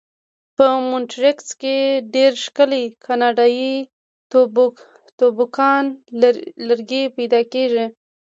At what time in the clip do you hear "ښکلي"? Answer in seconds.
2.45-2.83